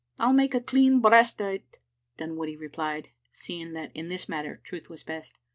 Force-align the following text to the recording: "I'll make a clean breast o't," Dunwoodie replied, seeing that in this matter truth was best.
"I'll 0.17 0.33
make 0.33 0.55
a 0.55 0.59
clean 0.59 0.99
breast 0.99 1.39
o't," 1.41 1.77
Dunwoodie 2.17 2.57
replied, 2.57 3.09
seeing 3.31 3.73
that 3.73 3.91
in 3.93 4.09
this 4.09 4.27
matter 4.27 4.59
truth 4.63 4.89
was 4.89 5.03
best. 5.03 5.37